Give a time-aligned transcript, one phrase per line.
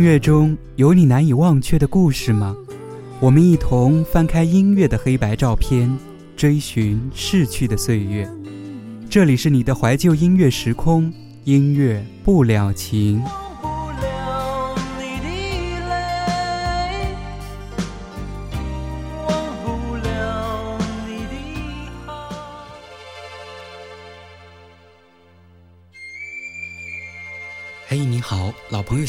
[0.00, 2.56] 音乐中有你难以忘却的故事吗？
[3.20, 5.94] 我们一同翻开音乐的黑白照片，
[6.34, 8.26] 追寻逝去的岁月。
[9.10, 11.12] 这里是你的怀旧音乐时空，
[11.44, 13.22] 音乐不了情。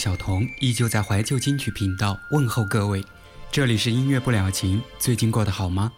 [0.01, 3.05] 小童依旧在怀旧金曲频道问候各位，
[3.51, 5.91] 这里是音乐不了情，最近过得好吗？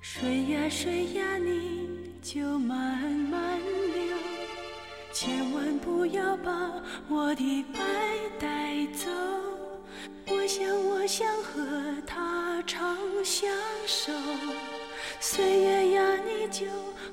[0.00, 3.00] 水呀水呀，你就慢
[3.30, 4.16] 慢流，
[5.12, 6.50] 千万不要把
[7.08, 9.08] 我的爱带走。
[10.26, 11.62] 我想我想和
[12.04, 13.48] 他长相
[13.86, 14.12] 守，
[15.20, 16.66] 岁月呀，你就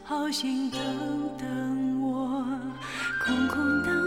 [0.03, 0.79] 好心等
[1.37, 2.43] 等我，
[3.23, 3.98] 空空荡。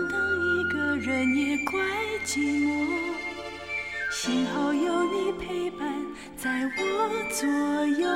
[1.04, 1.80] 人也怪
[2.24, 2.86] 寂寞，
[4.08, 5.92] 幸好有你陪伴
[6.36, 7.44] 在我左
[8.00, 8.08] 右，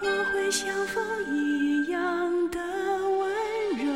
[0.00, 2.58] 我会像风一样的
[3.18, 3.30] 温
[3.76, 3.92] 柔，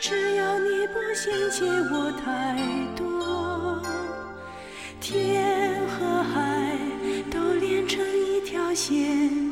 [0.00, 2.56] 只要你不嫌弃我太
[2.96, 3.78] 多，
[4.98, 6.78] 天和海
[7.30, 9.51] 都连成一条线，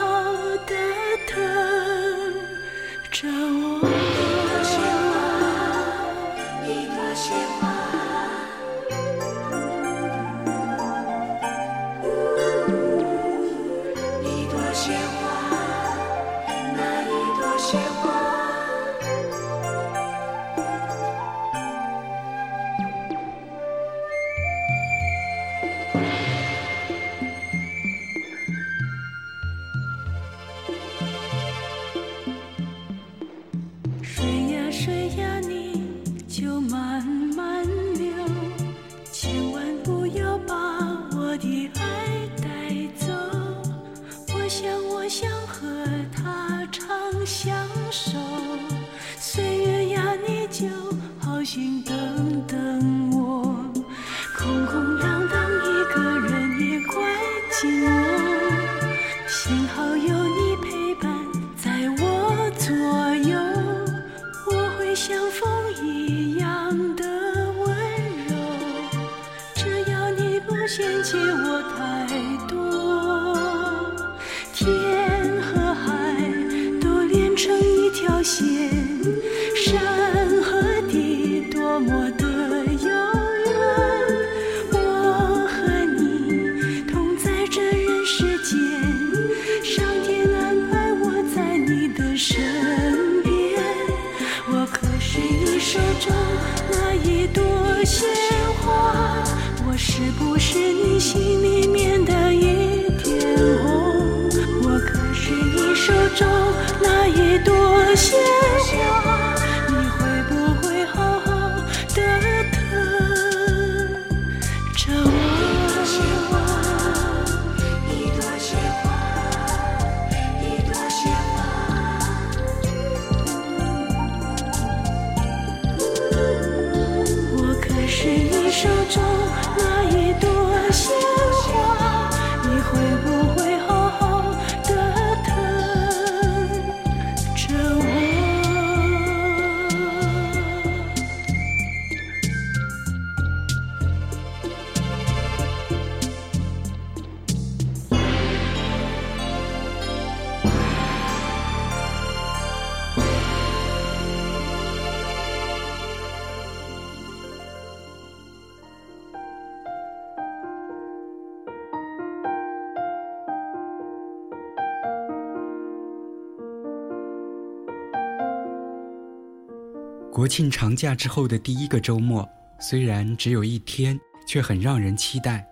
[170.11, 172.27] 国庆长假之后的第一个周末，
[172.59, 173.97] 虽然只有一天，
[174.27, 175.47] 却很让人期待。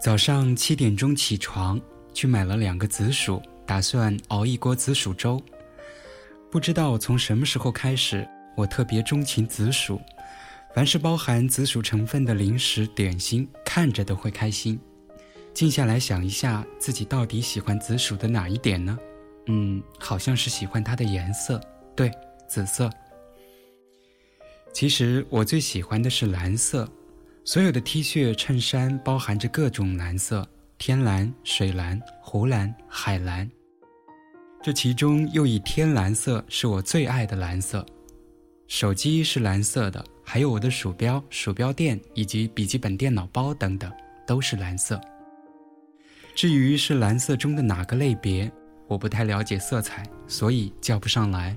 [0.00, 1.80] 早上七点钟起床，
[2.14, 5.42] 去买了两个紫薯，打算熬一锅紫薯粥。
[6.48, 8.26] 不知道从什么时候开始，
[8.56, 10.00] 我特别钟情紫薯，
[10.72, 14.78] 凡是包含紫薯成分的零食点心，看着都会开心。
[15.52, 18.96] 静下来想一下，自己到底喜欢紫薯的哪一点呢？
[19.48, 21.60] 嗯，好像是喜欢它的颜色，
[21.96, 22.08] 对，
[22.50, 22.90] 紫色。
[24.72, 26.88] 其实我最喜欢的是蓝色，
[27.44, 30.44] 所有的 T 恤、衬衫包含着各种蓝色：
[30.76, 33.48] 天蓝、水蓝、湖蓝、海蓝。
[34.60, 37.86] 这其中又以天蓝色是我最爱的蓝色。
[38.66, 43.92] 手机是蓝色的，还有我的鼠标、鼠标垫以及笔记本电脑包等等，
[44.26, 45.00] 都是蓝色。
[46.34, 48.50] 至于是蓝色中的哪个类别，
[48.86, 51.56] 我不太了解色彩，所以叫不上来。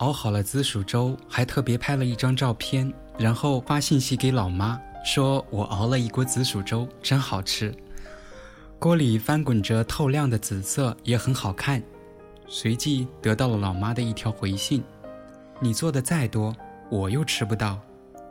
[0.00, 7.74] 熬好了紫薯粥，还特别拍了一张照片，然后发信息给老妈，说我熬了一锅紫薯粥，真好吃。
[8.78, 11.82] 锅里翻滚着透亮的紫色，也很好看。
[12.48, 14.82] 随即得到了老妈的一条回信
[15.60, 16.56] ：“你做的再多，
[16.88, 17.78] 我又吃不到。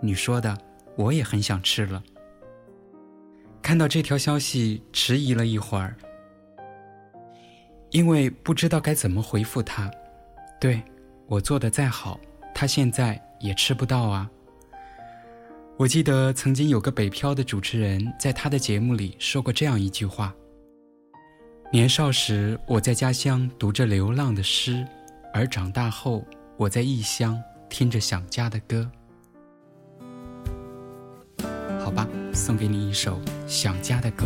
[0.01, 0.57] 你说的，
[0.95, 2.01] 我也很想吃了。”
[3.61, 5.95] 看到这条消息，迟疑了一会儿，
[7.91, 9.91] 因为不知道该怎么回复他。
[10.59, 10.81] 对。
[11.29, 12.19] 我做的再好，
[12.55, 14.27] 他现在也吃不到啊。
[15.77, 20.33] 我记得曾经有个北漂的主持人在他的节目里说过这样一句话：
[21.71, 24.83] 年少时我在家乡读着流浪的诗，
[25.31, 26.25] 而长大后
[26.57, 27.39] 我在异乡
[27.69, 28.89] 听着想家的歌。
[31.79, 34.25] 好吧，送给你一首想家的歌。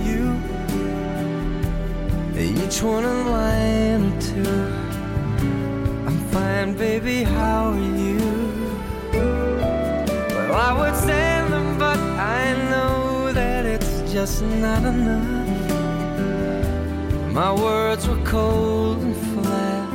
[2.41, 4.41] each one a line or two.
[6.07, 8.19] I'm fine, baby, how are you?
[10.49, 15.41] Well, I would send them, but I know that it's just not enough.
[17.31, 19.89] My words were cold and flat,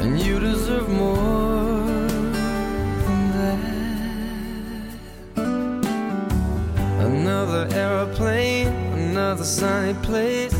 [0.00, 2.08] and you deserve more
[3.06, 3.60] than that.
[7.06, 8.68] Another aeroplane,
[9.08, 10.59] another sunny place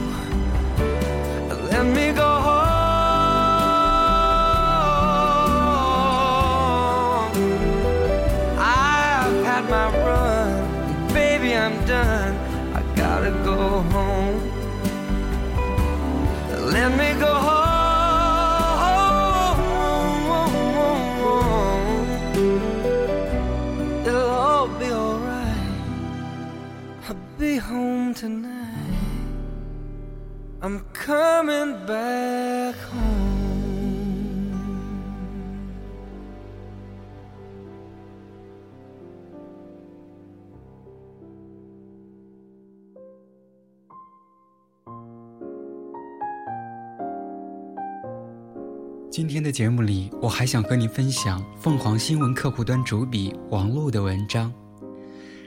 [49.11, 54.51] 今天的节目里我还想和你分享凤凰新闻客户端主笔王璐的文章。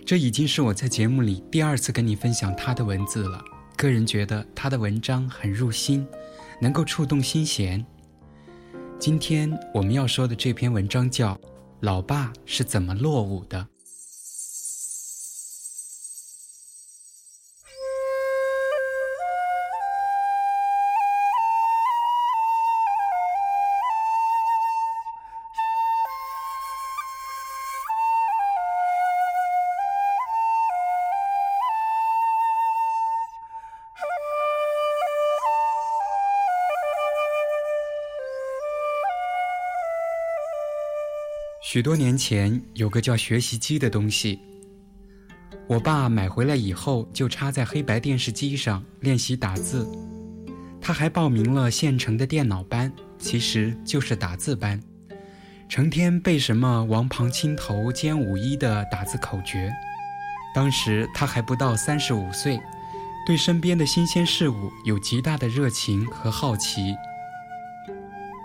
[0.05, 3.54] 这已经是我在节目里第二次跟你分享他的文字了。
[3.77, 6.07] 个人觉得他的文章很入心，
[6.61, 7.85] 能够触动心弦。
[8.99, 11.35] 今天我们要说的这篇文章叫
[11.81, 13.59] 《老爸是怎么落伍的》。
[41.75, 44.39] 许多年前，有个叫学习机的东西。
[45.67, 49.85] 我爸买回来以后，就插在黑白电视机上练习打字。
[50.81, 54.81] 他还报名了县城的电脑班，其实就是打字班，
[55.69, 59.69] 成天背什么“王旁青头兼五一”的打字口诀。
[60.55, 62.57] 当时他还不到三十五岁，
[63.27, 66.95] 对身边的新鲜事物有极大的热情和好奇。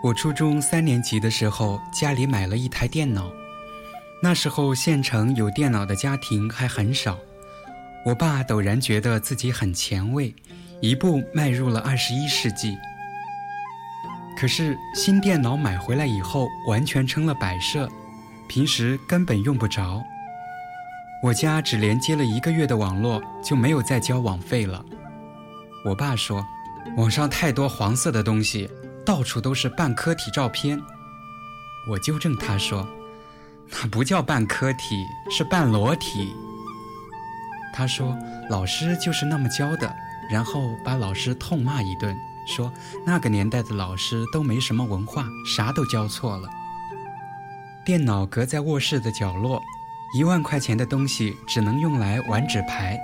[0.01, 3.29] 我初中三年级的时候，家里买了一台电脑。
[4.23, 7.17] 那时候县城有电脑的家庭还很少，
[8.05, 10.33] 我爸陡然觉得自己很前卫，
[10.81, 12.77] 一步迈入了二十一世纪。
[14.37, 17.89] 可是新电脑买回来以后，完全成了摆设，
[18.47, 20.01] 平时根本用不着。
[21.21, 24.83] 我家只连接了一个月的网络，就没有再交网费了。
[25.83, 26.45] 我爸说，
[26.95, 28.69] 网上太多黄色的东西。
[29.09, 30.79] 到处都是半颗体照片，
[31.87, 32.87] 我纠正他说
[33.73, 36.31] ：“那不叫半颗体，是半裸体。”
[37.73, 38.15] 他说
[38.51, 39.91] ：“老师就是那么教的。”
[40.29, 42.71] 然后把老师痛骂一顿，说
[43.03, 46.47] ：“那个年代的老师都没什么文化，啥都教错了。”
[47.83, 49.59] 电脑搁在卧室的角落，
[50.15, 52.99] 一万块钱的东西只能用来玩纸牌。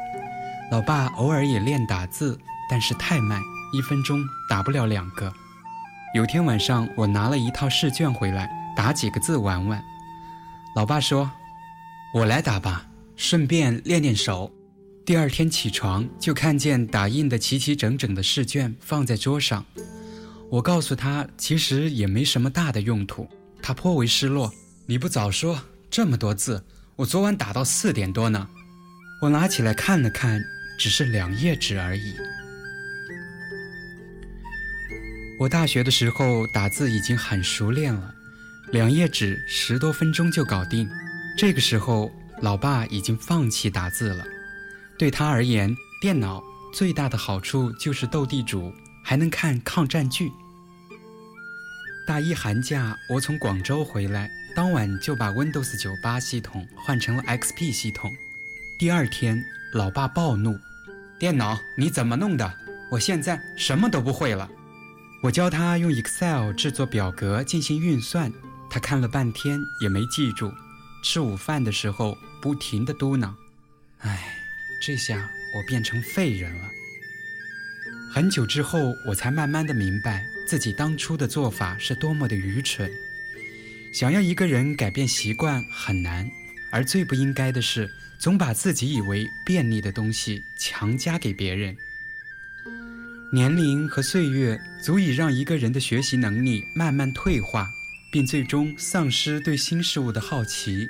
[0.69, 3.41] 老爸偶尔也练打字，但是太慢，
[3.73, 5.33] 一分钟打不了两个。
[6.15, 9.83] 有天晚上，我拿了一套试卷回来，打几个字玩玩。
[10.73, 11.29] 老爸说
[12.15, 14.49] ：“我来打吧，顺便练练手。”
[15.05, 19.65] 第二天起床就看见打印的齐齐整整的试卷放在桌上。
[20.49, 23.27] 我告诉他，其实也没什么大的用途。
[23.61, 24.49] 他颇为失落
[24.87, 25.59] ：“你不早说，
[25.91, 26.63] 这么多字，
[26.95, 28.47] 我昨晚打到四点多呢。”
[29.21, 30.39] 我拿起来看了看，
[30.79, 32.15] 只是两页纸而已。
[35.37, 38.13] 我大学的时候打字已经很熟练了，
[38.71, 40.89] 两页纸十多分钟就搞定。
[41.37, 42.09] 这个时候，
[42.41, 44.25] 老爸已经放弃打字了。
[44.97, 46.41] 对他而言，电脑
[46.73, 48.73] 最大的好处就是斗地主，
[49.03, 50.31] 还能看抗战剧。
[52.07, 58.15] 大一寒假，我从广州回来，当晚就把 Windows 九八系统换成了 XP 系统。
[58.79, 60.57] 第二天，老爸暴怒
[61.19, 62.53] ：“电脑你怎么弄的？
[62.89, 64.49] 我现在什么都不会了。”
[65.21, 68.31] 我教他用 Excel 制作表格进行运算，
[68.69, 70.53] 他看了半天也没记住。
[71.03, 73.33] 吃午饭的时候不停的嘟囔
[74.01, 74.37] ：“唉，
[74.81, 76.69] 这下我变成废人了。”
[78.13, 82.89] 很久之后，我才慢慢的明白自己当初的做法是多么的愚蠢。
[83.93, 86.29] 想要一个人改变习惯很难，
[86.71, 91.75] 而最不应该的是总把自己以为便利的东西强加给别人。
[93.31, 97.69] 年龄和岁月足以让一个人的学习能力慢慢退化，
[98.11, 100.87] 并最终丧失对新事物的好奇。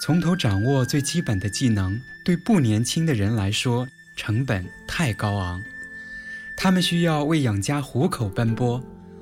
[0.00, 5.60] 从头掌握最基本的技能，对不年轻的人来说成本太高昂。
[6.56, 8.80] 他们需要为养家糊口奔波，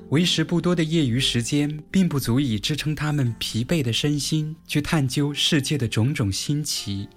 [0.09, 7.07] 为时不多的业余时间并不足以支撑他们疲惫的身心去探究世界的种种新奇。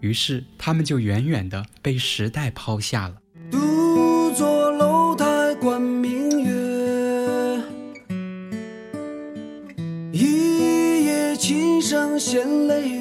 [0.00, 3.16] 于是，他们就远远地被时代抛下了。
[12.30, 12.99] 弦泪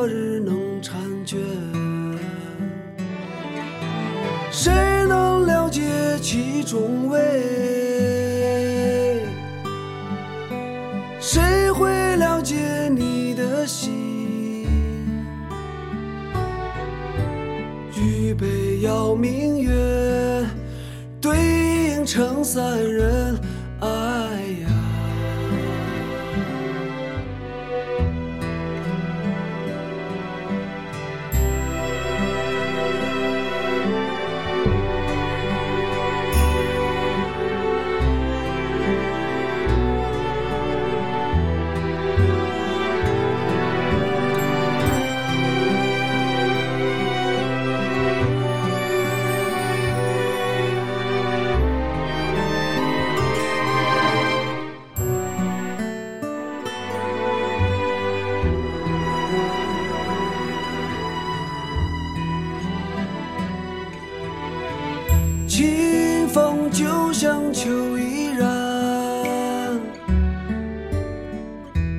[0.00, 1.38] 何日能婵娟
[4.50, 4.72] 谁
[5.06, 5.82] 能了解
[6.22, 7.18] 其中味
[11.20, 15.04] 谁会了解你的心
[17.92, 20.46] 举杯邀明月
[21.20, 21.36] 对
[21.90, 23.38] 影成三人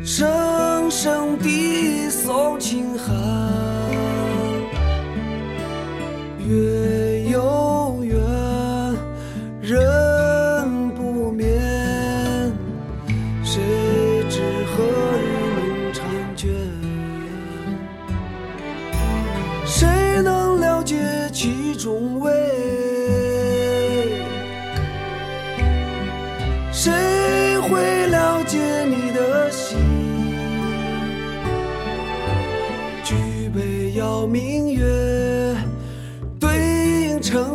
[0.04, 3.41] 声声地送清寒。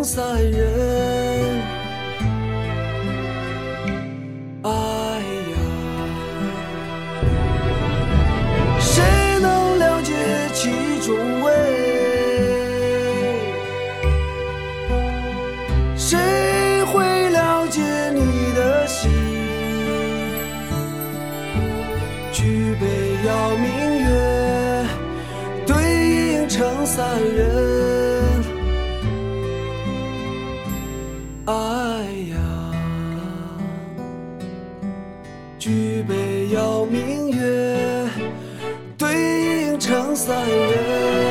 [0.07, 0.76] 三人。
[36.52, 38.09] 邀明月，
[38.96, 41.26] 对影成三人。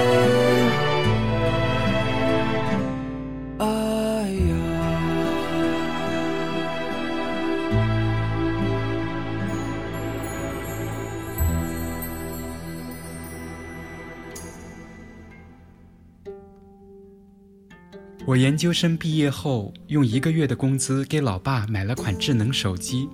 [18.28, 23.08] 我研究生毕业后，用一个月的工资给老爸买了款智能手机，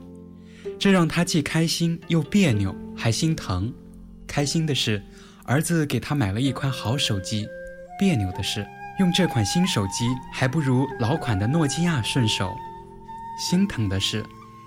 [0.82, 3.72] 这让他既开心又别扭，还心疼。
[4.26, 5.00] 开心的是，
[5.46, 7.46] 儿子给他买了一款好手机；
[8.00, 8.66] 别扭的是，
[8.98, 12.58] 用这款新手机还不如老款的诺基亚顺手。
[13.48, 14.26] 心疼的是，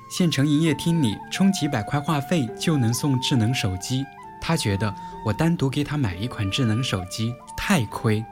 [0.08, 4.04] 县城营业厅里充几百块话费就能送智能手机，
[4.40, 4.94] 他觉得
[5.26, 8.24] 我单独给他买一款智能手机太亏。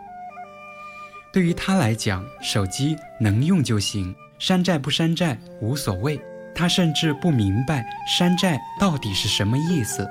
[1.33, 6.21] 对于他来讲，手机能用就行，山寨不山寨无所谓。
[6.55, 10.09] 他甚至不明白山寨到底是什么意思。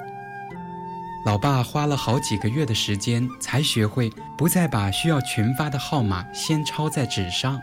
[1.25, 7.61] 老爸花了好几个月的时间才学会不再把需要群发的号码先抄在纸上，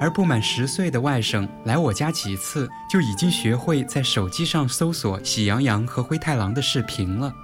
[0.00, 7.34] 而不满十岁的外甥来我家几次就已经学会在手机上搜索《喜羊羊》和《灰太狼》的视频了。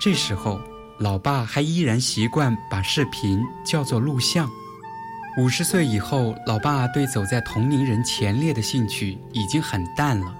[0.00, 0.60] 这时候，
[0.98, 4.48] 老爸还依然习惯把视频叫做录像。
[5.36, 10.34] 五十岁以后，老爸对走在同龄人前列的兴趣已经很淡了。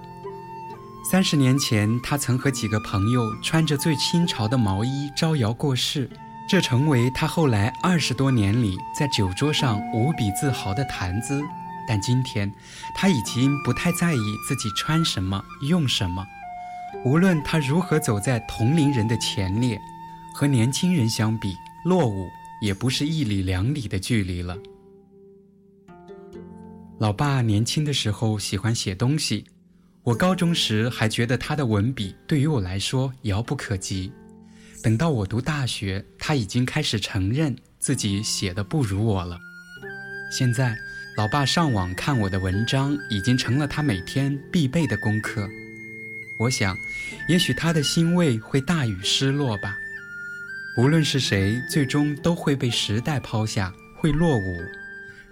[1.09, 6.11] 三十年前，他曾和几个朋友穿着最新潮的毛衣招摇过市，
[6.49, 11.41] 这成为他后来二十多年里在酒桌上无比自豪的谈资。
[11.87, 12.53] 但今天，
[12.95, 16.27] 他已经不太在意自己穿什么、用什么。
[17.05, 19.81] 无论他如何走在同龄人的前列，
[20.35, 22.29] 和年轻人相比，落伍
[22.61, 24.57] 也不是一里两里的距离了。
[27.01, 29.43] 老爸年轻的时候喜欢写东西，
[30.03, 34.13] 我高中时还觉得他的文笔对于我来说遥不可及。
[34.83, 39.39] 等到我读大学，他已经开始承认自己写的不如我了。
[40.31, 40.77] 现在，
[41.17, 45.49] 老爸上网看我的文章已经成了他每天必备的功课。
[46.39, 46.77] 我想，
[47.31, 49.75] 也许他的欣慰会大于失落吧。
[50.77, 54.59] 无论是谁，最终都会被时代抛下，会落伍。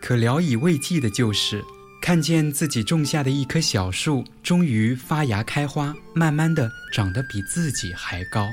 [0.01, 1.63] 可聊以慰藉的就是，
[2.01, 8.49] 看见自己种下的一棵小树，终于发芽开花，慢慢的长得比自己还高。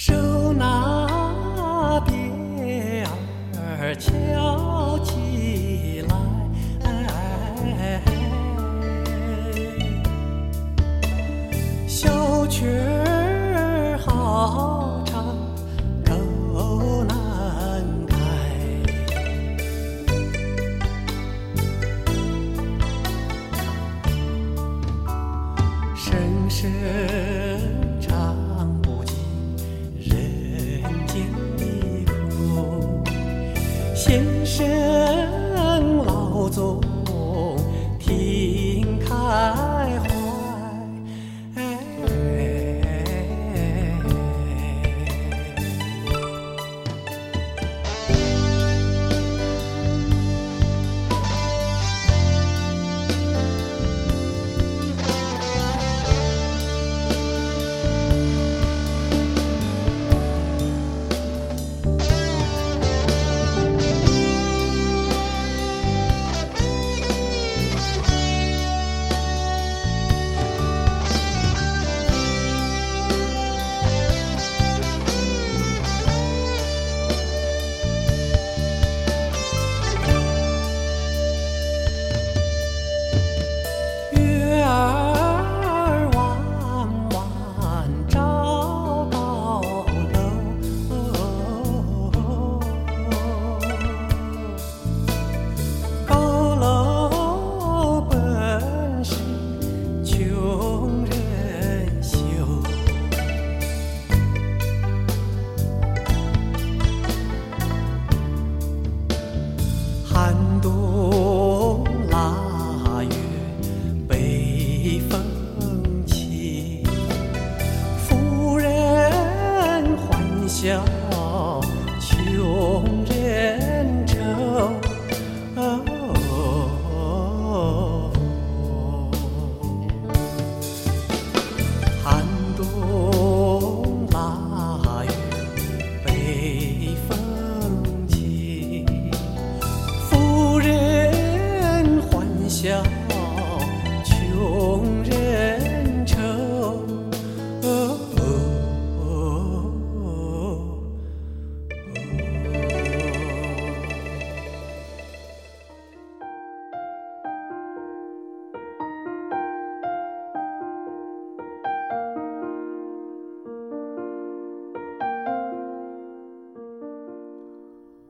[0.00, 3.04] 手拿碟
[3.58, 4.77] 儿敲。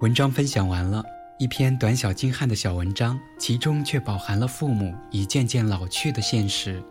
[0.09, 1.05] 文章分享完了，
[1.39, 6.83] 一篇短小精悍的小文章，其中却饱含了父母已渐渐老去的现实。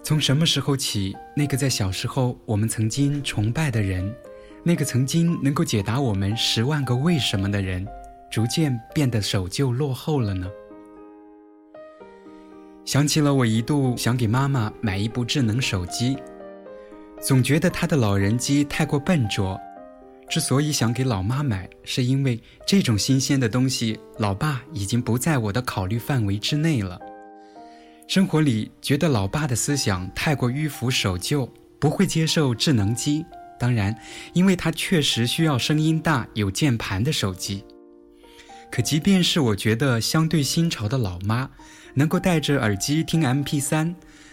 [0.00, 4.14] 从什么时候起，那个在小时候我们曾经崇拜的人，
[4.62, 7.84] 那个曾经能够解答我们十万个为什么的人，
[8.30, 10.48] 逐渐变得守旧落后了呢？
[12.84, 16.16] 想起了我一度想给妈妈买一部智能手机，
[17.20, 19.60] 总觉得她的老人机太过笨拙。
[20.30, 26.96] 之所以想给老妈买，是因为这种新鲜的东西，老爸已经不在我的考虑范围之内了。
[28.06, 33.26] 生活里觉得老爸的思想太过迂腐守旧，不会接受智能机。
[33.58, 33.92] 当然，
[34.32, 37.64] 因为他确实需要声音大、有键盘的手机。
[38.70, 41.50] 可即便是我觉得相对新潮的老妈，
[41.92, 43.92] 能够戴着耳机听 MP3，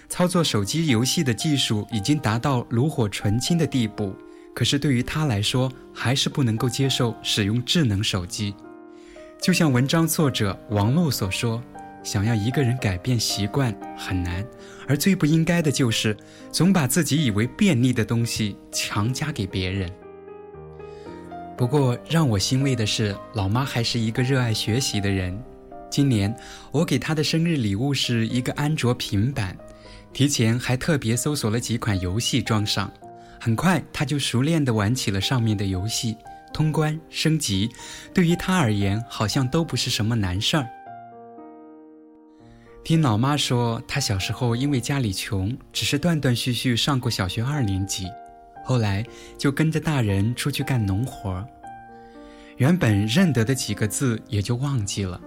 [0.10, 4.16] 操作手机游戏的技术已经达到炉火纯青的地步。
[4.58, 8.56] 可是对于他来说，还是不能够接受使用智能手机。
[9.40, 11.62] 就像文章作者王璐所说
[12.02, 14.44] ：“想要一个人改变习惯很难，
[14.88, 16.18] 而最不应该的就是
[16.52, 19.88] 总把自己以为便利的东西强加给别人。”
[21.56, 25.40] 不过让我欣慰的是，老妈还是一个热爱学习的人。
[25.88, 26.36] 今年
[26.72, 29.56] 我给她的生日礼物是一个安卓平板，
[30.12, 32.92] 提前还特别搜索了几款游戏装上。
[33.40, 36.18] 很快，他就熟练地玩起了上面的游戏，
[36.54, 37.70] 通关升级，
[38.14, 40.68] 对于他而言好像都不是什么难事儿。
[42.84, 48.08] 听老妈说，他小时候因为家里穷，只是断断续续上过小学二年级，
[48.64, 49.06] 后来
[49.38, 51.46] 就跟着大人出去干农活儿，
[52.56, 55.20] 原本认得的几个字也就忘记了。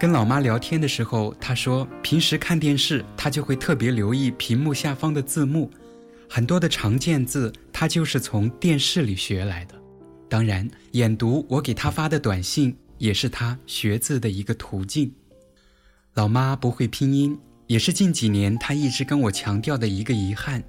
[0.00, 5.70] 跟老妈聊天的时候，她说平时看电视，她就会特别留意屏幕下方的字幕。
[6.28, 9.74] 很多的常见字，他就是从电视里学来的。
[10.28, 15.10] 当然，研读我给他发的短信，也是他学字的一个途径。
[16.14, 20.62] 老妈不会拼音，也是近几年他一直跟我强调的一个遗憾。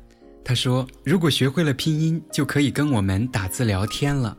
[0.44, 4.36] 她说，如果学会了拼音，就可以跟我们打字聊天了。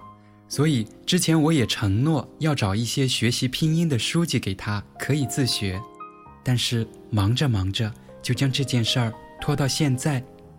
[0.48, 5.80] 所以之前我也承诺要找一些学习拼音的书籍给他，可以自学。
[6.42, 10.24] 但是忙着忙着，就将这件事儿拖到现在，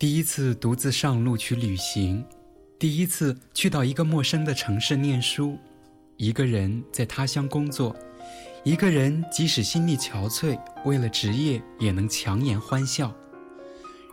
[0.00, 2.24] 第一次独自上路去旅行，
[2.78, 5.58] 第一次去到一个陌生的城市念书，
[6.16, 7.94] 一个人在他乡工作，
[8.64, 13.14] 一个人即使心力憔悴，为了职业也能强颜欢笑。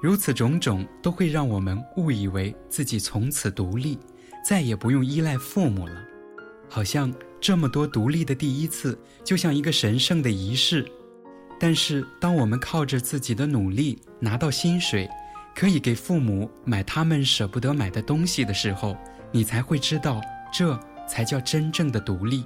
[0.01, 3.97] 如此种种都会让我们误以为自己从此独立，
[4.43, 5.95] 再也不用依赖父母了。
[6.67, 10.85] 好像这么多独立的第一次，就像一个神圣的仪式。
[11.57, 15.09] 但是，当我们靠着自己的努力拿到薪水，
[15.57, 18.95] 可以给父母买他们舍不得买的东西的时候，
[19.31, 20.21] 你才会知道，
[20.53, 22.45] 这才叫真正的独立。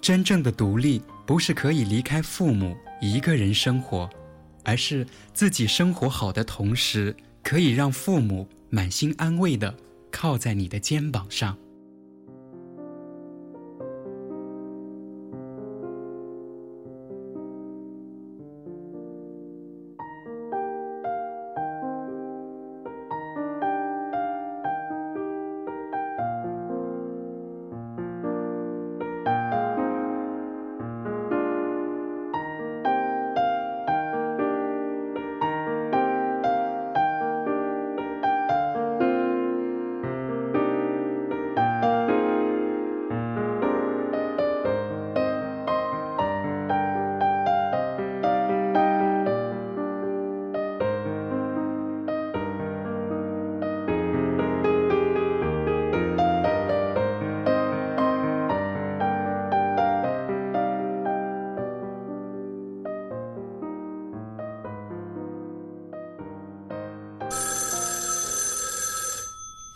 [0.00, 4.08] 真正的独立不是可以离开父母一个人生活，
[4.62, 9.74] 而是自己生活好的同时，可以让父母满心安慰的
[10.12, 11.58] 靠在你的肩膀上。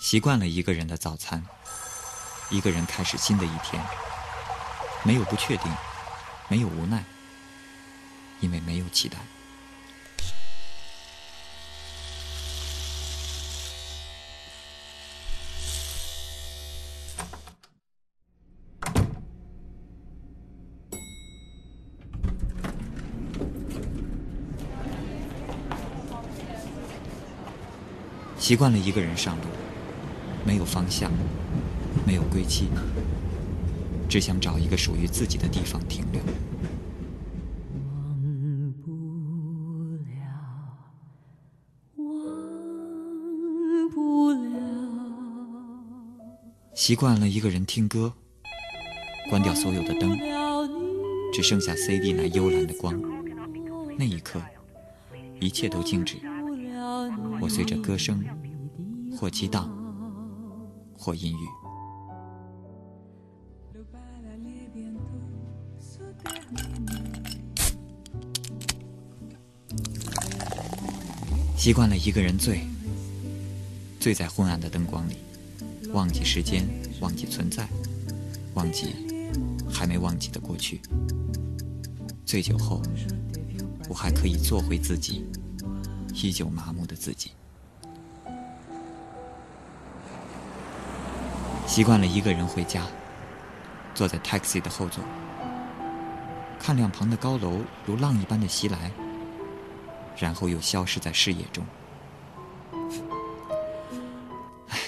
[0.02, 1.40] 习惯了一个人的早餐，
[2.50, 3.80] 一个人开始新的一天，
[5.04, 5.72] 没有不确定，
[6.48, 7.04] 没有无奈，
[8.40, 9.16] 因为没有期待。
[28.36, 29.44] 习惯了一个人上路，
[30.44, 31.10] 没有方向，
[32.06, 32.68] 没有归期，
[34.08, 36.20] 只想找一个属于自己的地方停留。
[41.96, 44.38] 忘不了。
[46.74, 48.12] 习惯了一个人听歌，
[49.30, 50.18] 关掉所有的灯，
[51.32, 53.00] 只剩下 CD 那幽蓝的光。
[53.98, 54.40] 那一刻，
[55.40, 56.16] 一切都静止。
[57.40, 58.24] 我随着歌声，
[59.16, 59.70] 或激荡，
[61.02, 61.48] 或阴郁。
[71.56, 72.60] 习惯了一个人醉，
[73.98, 75.16] 醉在昏暗的灯光里，
[75.92, 76.64] 忘记时间，
[77.00, 77.68] 忘记存在，
[78.54, 78.94] 忘记
[79.68, 80.80] 还没忘记的过去。
[82.24, 82.80] 醉酒后，
[83.88, 85.24] 我还可以做回自己，
[86.14, 87.32] 依旧麻木的自己。
[91.72, 92.82] 习惯了一个人回家，
[93.94, 95.02] 坐在 taxi 的后座，
[96.58, 98.92] 看两旁的高楼如浪一般的袭来。
[100.18, 101.64] 然后又消失在视野中。
[104.68, 104.78] 唉，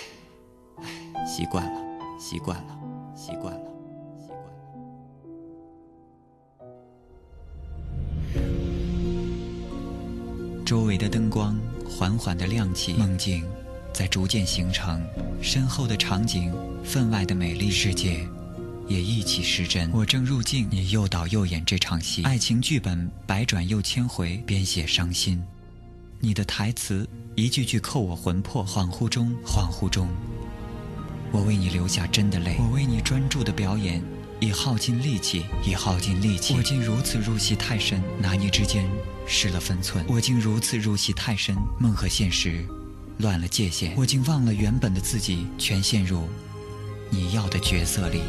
[0.82, 1.80] 唉，习惯了，
[2.20, 2.78] 习惯了，
[3.16, 3.60] 习惯了，
[4.14, 4.64] 习惯了。
[10.66, 13.42] 周围的灯光缓缓的亮起，梦境
[13.94, 15.00] 在逐渐形成，
[15.40, 16.52] 身后的场景，
[16.82, 18.28] 分外的美丽，世界
[18.88, 19.88] 也一起失真。
[19.92, 25.40] 我正入境，你又导又演这场戏，爱情剧本百转又千回，编写伤心。
[26.18, 30.08] 你的台词一句句扣我魂魄，恍惚中，恍惚中，
[31.30, 34.02] 我为你流下真的泪，我为你专注的表演
[34.40, 36.54] 已耗尽力气，已耗尽力气。
[36.56, 38.90] 我竟如此入戏太深，拿捏之间
[39.24, 40.04] 失了分寸。
[40.08, 42.66] 我竟如此入戏太深，梦和现实
[43.18, 43.94] 乱了界限。
[43.96, 46.28] 我竟忘了原本的自己，全陷入
[47.10, 48.20] 你要的角色里。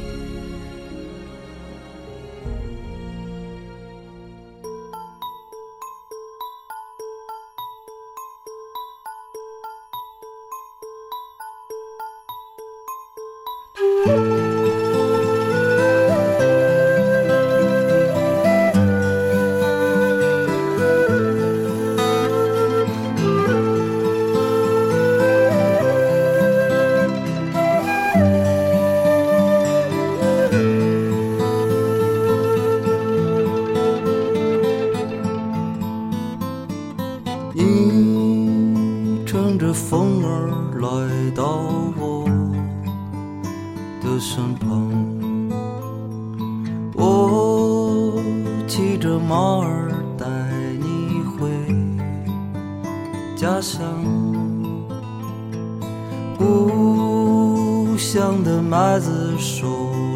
[58.16, 59.68] 乡的麦子收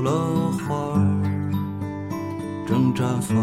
[0.03, 0.09] 了
[0.57, 1.51] 花儿，
[2.65, 3.35] 正绽放。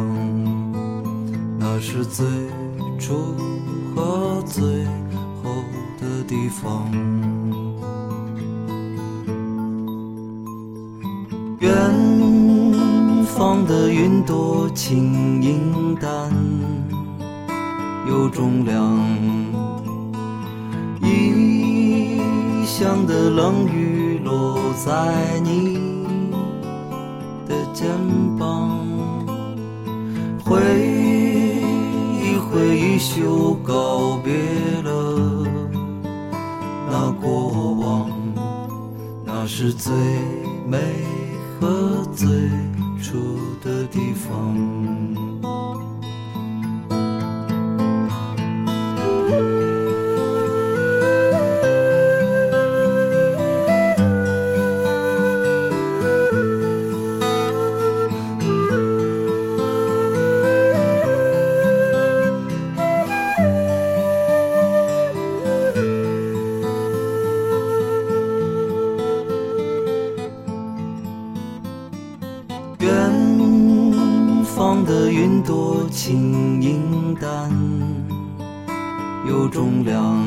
[1.59, 2.25] 那是最
[2.99, 3.35] 初
[3.95, 4.87] 和最
[5.43, 5.51] 后
[6.01, 6.91] 的地方。
[11.59, 11.71] 远
[13.27, 16.33] 方的云朵轻盈淡，
[18.09, 18.97] 有重量。
[21.03, 24.06] 异乡的冷雨
[24.85, 25.79] 在你
[27.49, 27.89] 的肩
[28.39, 28.79] 膀。
[30.45, 30.61] 挥
[32.23, 34.33] 一挥衣袖，告别
[34.83, 35.45] 了
[36.89, 38.11] 那过往，
[39.25, 39.93] 那是最
[40.67, 40.79] 美
[41.59, 42.29] 和最
[43.03, 44.55] 初的地方。
[75.57, 77.51] 的云朵轻盈淡，
[79.27, 80.23] 有重量。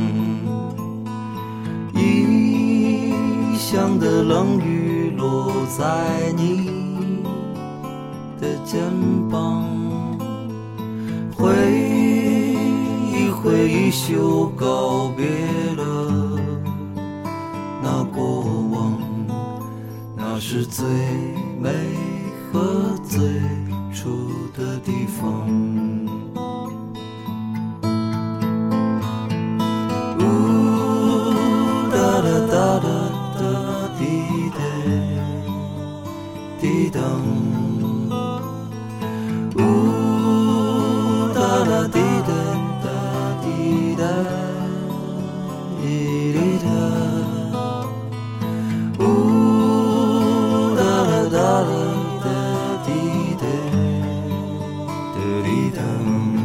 [1.93, 7.21] 异乡的冷雨落在你
[8.41, 8.81] 的肩
[9.29, 9.63] 膀，
[11.35, 11.45] 挥
[13.11, 15.27] 一挥衣袖，告别
[15.75, 16.39] 了
[17.83, 18.97] 那过往。
[20.15, 20.85] 那是最
[21.59, 21.69] 美
[22.51, 23.19] 和最
[56.09, 56.38] alone.